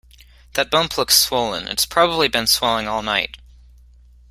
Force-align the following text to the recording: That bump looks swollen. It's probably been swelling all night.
That 0.55 0.71
bump 0.71 0.97
looks 0.97 1.15
swollen. 1.15 1.67
It's 1.67 1.85
probably 1.85 2.27
been 2.27 2.47
swelling 2.47 2.87
all 2.87 3.03
night. 3.03 3.37